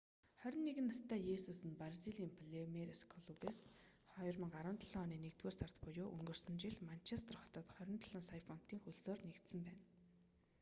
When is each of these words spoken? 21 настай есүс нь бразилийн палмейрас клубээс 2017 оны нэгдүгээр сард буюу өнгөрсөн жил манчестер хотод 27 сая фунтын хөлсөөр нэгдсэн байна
21 0.43 0.79
настай 0.89 1.19
есүс 1.35 1.59
нь 1.67 1.77
бразилийн 1.81 2.31
палмейрас 2.37 3.01
клубээс 3.11 3.59
2017 4.15 5.03
оны 5.03 5.15
нэгдүгээр 5.25 5.57
сард 5.59 5.75
буюу 5.83 6.07
өнгөрсөн 6.15 6.55
жил 6.63 6.75
манчестер 6.89 7.35
хотод 7.39 7.65
27 7.77 8.27
сая 8.29 8.41
фунтын 8.49 8.79
хөлсөөр 8.83 9.19
нэгдсэн 9.25 9.61
байна 9.67 9.81